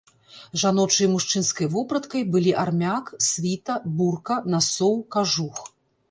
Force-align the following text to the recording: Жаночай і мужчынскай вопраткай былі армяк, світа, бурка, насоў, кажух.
Жаночай 0.59 1.05
і 1.07 1.09
мужчынскай 1.15 1.67
вопраткай 1.73 2.23
былі 2.35 2.53
армяк, 2.63 3.11
світа, 3.25 3.75
бурка, 3.99 4.39
насоў, 4.55 4.95
кажух. 5.17 5.61